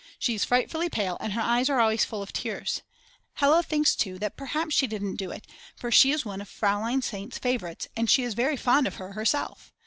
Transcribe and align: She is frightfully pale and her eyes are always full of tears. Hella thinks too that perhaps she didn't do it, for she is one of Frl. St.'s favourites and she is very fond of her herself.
She 0.17 0.33
is 0.33 0.43
frightfully 0.45 0.89
pale 0.89 1.15
and 1.19 1.33
her 1.33 1.41
eyes 1.41 1.69
are 1.69 1.79
always 1.79 2.03
full 2.05 2.23
of 2.23 2.33
tears. 2.33 2.81
Hella 3.33 3.61
thinks 3.61 3.95
too 3.95 4.17
that 4.17 4.35
perhaps 4.35 4.73
she 4.73 4.87
didn't 4.87 5.17
do 5.17 5.29
it, 5.29 5.45
for 5.75 5.91
she 5.91 6.11
is 6.11 6.25
one 6.25 6.41
of 6.41 6.49
Frl. 6.49 7.03
St.'s 7.03 7.37
favourites 7.37 7.87
and 7.95 8.09
she 8.09 8.23
is 8.23 8.33
very 8.33 8.57
fond 8.57 8.87
of 8.87 8.95
her 8.95 9.13
herself. 9.13 9.71